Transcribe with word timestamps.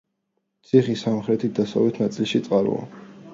ციხის 0.69 1.03
სამხრეთ-დასავლეთ 1.07 2.01
ნაწილში 2.05 2.43
წყაროა. 2.49 2.91